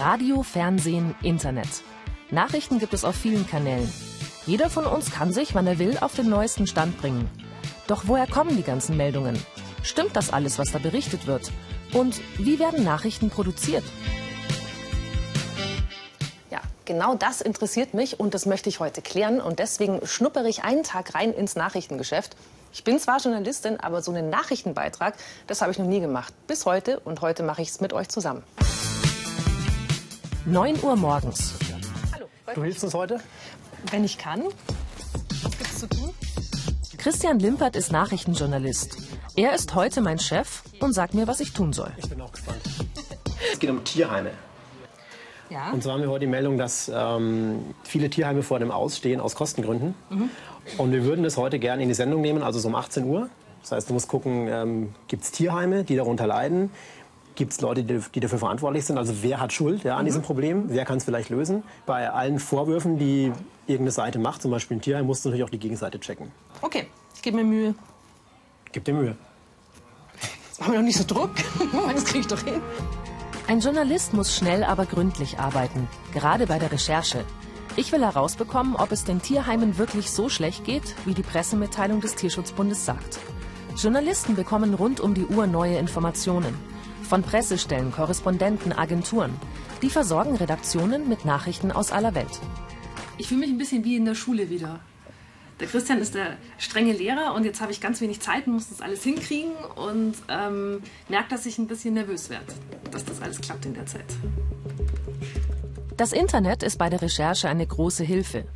[0.00, 1.68] Radio, Fernsehen, Internet.
[2.30, 3.92] Nachrichten gibt es auf vielen Kanälen.
[4.46, 7.28] Jeder von uns kann sich, wann er will, auf den neuesten Stand bringen.
[7.86, 9.38] Doch woher kommen die ganzen Meldungen?
[9.82, 11.52] Stimmt das alles, was da berichtet wird?
[11.92, 13.84] Und wie werden Nachrichten produziert?
[16.50, 19.38] Ja, genau das interessiert mich und das möchte ich heute klären.
[19.38, 22.36] Und deswegen schnuppere ich einen Tag rein ins Nachrichtengeschäft.
[22.72, 25.14] Ich bin zwar Journalistin, aber so einen Nachrichtenbeitrag,
[25.46, 26.32] das habe ich noch nie gemacht.
[26.46, 28.42] Bis heute und heute mache ich es mit euch zusammen.
[30.46, 31.54] 9 Uhr morgens.
[32.14, 32.26] Hallo.
[32.54, 33.20] Du hilfst uns heute?
[33.90, 34.44] Wenn ich kann.
[35.42, 36.10] Was gibt's zu tun?
[36.96, 38.96] Christian Limpert ist Nachrichtenjournalist.
[39.36, 41.92] Er ist heute mein Chef und sagt mir, was ich tun soll.
[41.98, 42.60] Ich bin auch gespannt.
[43.52, 44.30] Es geht um Tierheime.
[45.50, 45.72] Ja.
[45.72, 49.34] Und zwar haben wir heute die Meldung, dass ähm, viele Tierheime vor dem Ausstehen aus
[49.34, 49.94] Kostengründen.
[50.78, 53.28] Und wir würden das heute gerne in die Sendung nehmen, also so um 18 Uhr.
[53.62, 56.70] Das heißt, du musst gucken, ähm, gibt es Tierheime, die darunter leiden?
[57.34, 58.98] Gibt es Leute, die, die dafür verantwortlich sind?
[58.98, 60.64] Also wer hat Schuld ja, an diesem Problem?
[60.68, 61.62] Wer kann es vielleicht lösen?
[61.86, 63.32] Bei allen Vorwürfen, die
[63.66, 66.30] irgendeine Seite macht, zum Beispiel ein Tierheim, musst du natürlich auch die Gegenseite checken.
[66.60, 67.74] Okay, ich gebe mir Mühe.
[68.72, 69.16] Gib dir Mühe.
[70.48, 71.30] Jetzt machen wir doch nicht so Druck.
[71.94, 72.60] Das kriege ich doch hin.
[73.48, 77.24] Ein Journalist muss schnell, aber gründlich arbeiten, gerade bei der Recherche.
[77.76, 82.14] Ich will herausbekommen, ob es den Tierheimen wirklich so schlecht geht, wie die Pressemitteilung des
[82.14, 83.18] Tierschutzbundes sagt.
[83.76, 86.54] Journalisten bekommen rund um die Uhr neue Informationen.
[87.02, 89.34] Von Pressestellen, Korrespondenten, Agenturen.
[89.82, 92.40] Die versorgen Redaktionen mit Nachrichten aus aller Welt.
[93.18, 94.80] Ich fühle mich ein bisschen wie in der Schule wieder.
[95.60, 98.70] Der Christian ist der strenge Lehrer und jetzt habe ich ganz wenig Zeit und muss
[98.70, 102.46] das alles hinkriegen und ähm, merke, dass ich ein bisschen nervös werde,
[102.90, 104.06] dass das alles klappt in der Zeit.
[105.98, 108.46] Das Internet ist bei der Recherche eine große Hilfe.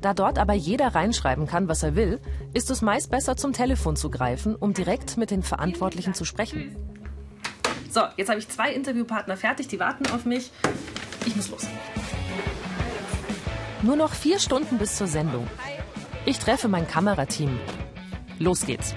[0.00, 2.20] Da dort aber jeder reinschreiben kann, was er will,
[2.54, 6.76] ist es meist besser, zum Telefon zu greifen, um direkt mit den Verantwortlichen zu sprechen.
[7.92, 10.50] So, jetzt habe ich zwei Interviewpartner fertig, die warten auf mich.
[11.26, 11.66] Ich muss los.
[13.82, 15.46] Nur noch vier Stunden bis zur Sendung.
[16.24, 17.60] Ich treffe mein Kamerateam.
[18.38, 18.94] Los geht's.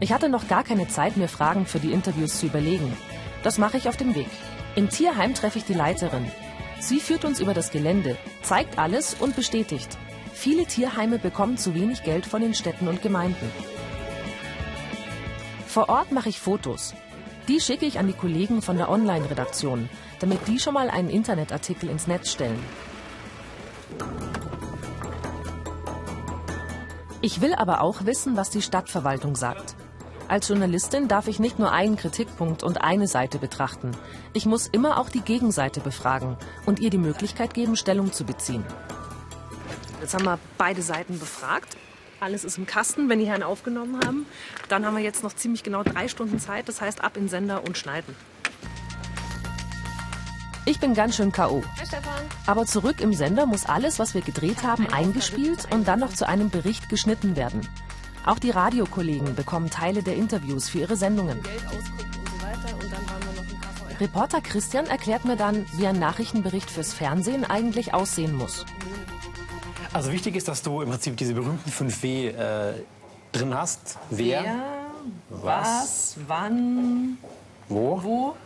[0.00, 2.94] Ich hatte noch gar keine Zeit, mir Fragen für die Interviews zu überlegen.
[3.42, 4.28] Das mache ich auf dem Weg.
[4.74, 6.30] Im Tierheim treffe ich die Leiterin.
[6.78, 9.96] Sie führt uns über das Gelände, zeigt alles und bestätigt.
[10.34, 13.50] Viele Tierheime bekommen zu wenig Geld von den Städten und Gemeinden.
[15.66, 16.92] Vor Ort mache ich Fotos.
[17.48, 19.88] Die schicke ich an die Kollegen von der Online-Redaktion,
[20.20, 22.62] damit die schon mal einen Internetartikel ins Netz stellen.
[27.20, 29.76] Ich will aber auch wissen, was die Stadtverwaltung sagt.
[30.28, 33.90] Als Journalistin darf ich nicht nur einen Kritikpunkt und eine Seite betrachten.
[34.32, 38.64] Ich muss immer auch die Gegenseite befragen und ihr die Möglichkeit geben, Stellung zu beziehen.
[40.00, 41.76] Jetzt haben wir beide Seiten befragt.
[42.22, 44.26] Alles ist im Kasten, wenn die Herren aufgenommen haben.
[44.68, 46.68] Dann haben wir jetzt noch ziemlich genau drei Stunden Zeit.
[46.68, 48.14] Das heißt, ab in Sender und schneiden.
[50.64, 51.64] Ich bin ganz schön K.O.
[52.46, 56.28] Aber zurück im Sender muss alles, was wir gedreht haben, eingespielt und dann noch zu
[56.28, 57.68] einem Bericht geschnitten werden.
[58.24, 61.40] Auch die Radiokollegen bekommen Teile der Interviews für ihre Sendungen.
[63.98, 68.64] Reporter Christian erklärt mir dann, wie ein Nachrichtenbericht fürs Fernsehen eigentlich aussehen muss.
[69.92, 72.74] Also wichtig ist, dass du im Prinzip diese berühmten 5W äh,
[73.32, 73.98] drin hast.
[74.10, 74.44] Wer,
[75.28, 77.18] was, wann,
[77.68, 78.36] wo, wo.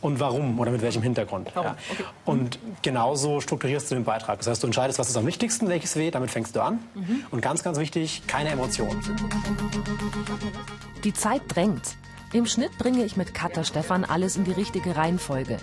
[0.00, 1.50] und warum oder mit welchem Hintergrund.
[1.54, 1.76] Warum, Ja.
[1.90, 2.04] okay.
[2.24, 4.38] Und genauso strukturierst du den Beitrag.
[4.38, 6.80] Das heißt, du entscheidest, was ist am wichtigsten, welches W, damit fängst du an.
[6.94, 7.24] Mhm.
[7.30, 9.00] Und ganz, ganz wichtig, keine Emotionen.
[11.04, 11.96] Die Zeit drängt.
[12.32, 15.58] Im Schnitt bringe ich mit Cutter Stefan alles in die richtige Reihenfolge.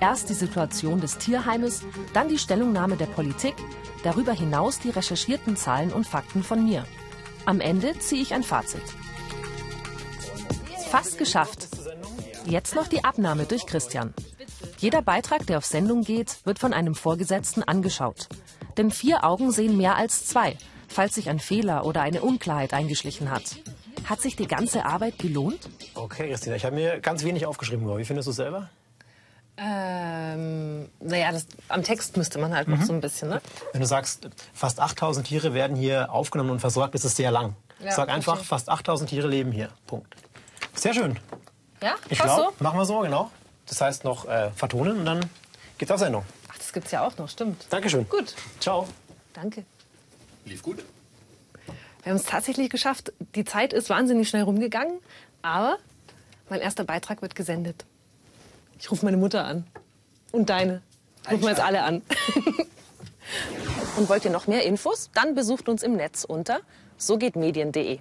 [0.00, 1.82] Erst die Situation des Tierheimes,
[2.14, 3.54] dann die Stellungnahme der Politik,
[4.02, 6.84] darüber hinaus die recherchierten Zahlen und Fakten von mir.
[7.44, 8.82] Am Ende ziehe ich ein Fazit.
[10.90, 11.68] Fast geschafft.
[12.46, 14.14] Jetzt noch die Abnahme durch Christian.
[14.78, 18.28] Jeder Beitrag, der auf Sendung geht, wird von einem Vorgesetzten angeschaut.
[18.76, 20.56] Denn vier Augen sehen mehr als zwei,
[20.88, 23.56] falls sich ein Fehler oder eine Unklarheit eingeschlichen hat.
[24.06, 25.68] Hat sich die ganze Arbeit gelohnt?
[25.94, 27.86] Okay, Christina, ich habe mir ganz wenig aufgeschrieben.
[27.98, 28.70] Wie findest du es selber?
[29.58, 33.40] Ähm, naja, das, am Text müsste man halt noch so ein bisschen, ne?
[33.72, 37.56] Wenn du sagst, fast 8000 Tiere werden hier aufgenommen und versorgt, ist es sehr lang.
[37.80, 38.48] Ja, Sag einfach, verstehe.
[38.48, 39.70] fast 8000 Tiere leben hier.
[39.86, 40.14] Punkt.
[40.74, 41.18] Sehr schön.
[41.82, 42.62] Ja, Ich glaube, so?
[42.64, 43.30] machen wir so, genau.
[43.66, 45.20] Das heißt noch äh, vertonen und dann
[45.78, 46.24] geht's auf Sendung.
[46.48, 47.66] Ach, das gibt's ja auch noch, stimmt.
[47.70, 48.08] Dankeschön.
[48.08, 48.86] Gut, Ciao.
[49.32, 49.64] danke.
[50.44, 50.84] Lief gut.
[52.06, 53.12] Wir haben es tatsächlich geschafft.
[53.34, 55.00] Die Zeit ist wahnsinnig schnell rumgegangen,
[55.42, 55.76] aber
[56.48, 57.84] mein erster Beitrag wird gesendet.
[58.78, 59.66] Ich rufe meine Mutter an.
[60.30, 60.82] Und deine.
[61.28, 62.02] Rufen wir jetzt alle an.
[63.96, 65.10] Und wollt ihr noch mehr Infos?
[65.14, 66.60] Dann besucht uns im Netz unter
[66.96, 67.98] sogehtmedien.de.